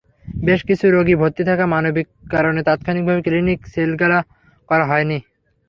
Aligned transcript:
বেশ 0.43 0.59
কিছু 0.69 0.85
রোগী 0.87 1.15
ভর্তি 1.15 1.43
থাকায় 1.49 1.71
মানবিক 1.73 2.07
কারণে 2.31 2.59
তাৎক্ষণিকভাবে 2.67 3.21
ক্লিনিক 3.25 3.59
সিলগালা 3.73 4.19
করা 4.69 4.85
হয়নি। 4.91 5.17